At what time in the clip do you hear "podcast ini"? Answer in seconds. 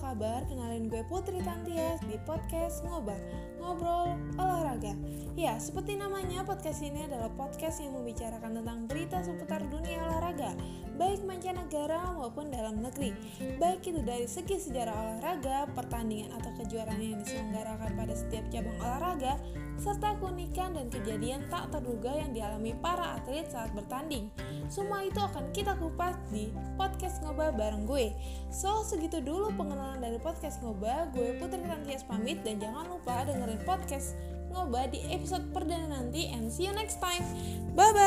6.48-7.04